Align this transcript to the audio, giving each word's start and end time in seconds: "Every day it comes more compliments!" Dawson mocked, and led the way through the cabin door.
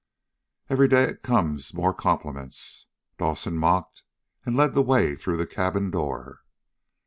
"Every 0.67 0.87
day 0.87 1.03
it 1.03 1.21
comes 1.21 1.75
more 1.75 1.93
compliments!" 1.93 2.87
Dawson 3.19 3.55
mocked, 3.55 4.01
and 4.43 4.57
led 4.57 4.73
the 4.73 4.81
way 4.81 5.13
through 5.15 5.37
the 5.37 5.45
cabin 5.45 5.91
door. 5.91 6.41